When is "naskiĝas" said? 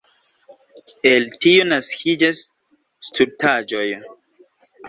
1.73-2.41